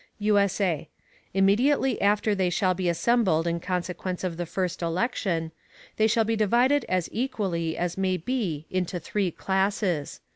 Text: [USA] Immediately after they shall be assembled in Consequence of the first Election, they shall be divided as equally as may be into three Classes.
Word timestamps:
[USA] 0.17 0.89
Immediately 1.31 2.01
after 2.01 2.33
they 2.33 2.49
shall 2.49 2.73
be 2.73 2.89
assembled 2.89 3.45
in 3.45 3.59
Consequence 3.59 4.23
of 4.23 4.35
the 4.35 4.47
first 4.47 4.81
Election, 4.81 5.51
they 5.97 6.07
shall 6.07 6.23
be 6.23 6.35
divided 6.35 6.85
as 6.89 7.07
equally 7.11 7.77
as 7.77 7.99
may 7.99 8.17
be 8.17 8.65
into 8.71 8.99
three 8.99 9.29
Classes. 9.29 10.19